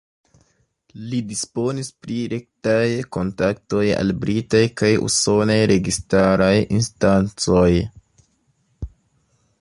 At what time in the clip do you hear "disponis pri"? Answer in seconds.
1.31-2.17